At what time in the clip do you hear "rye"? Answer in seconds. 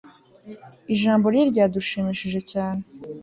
1.33-1.43